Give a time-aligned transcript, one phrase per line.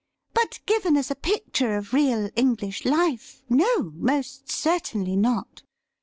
[0.33, 5.61] But given as a picture of real English life, no, most certainly not.